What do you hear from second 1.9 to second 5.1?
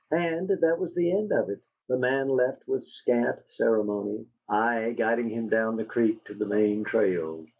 man left with scant ceremony, I